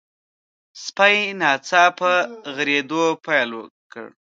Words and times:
سپي 0.83 1.13
ناڅاپه 1.39 2.13
غريدو 2.55 3.05
پيل 3.25 3.51
کړ. 3.91 4.05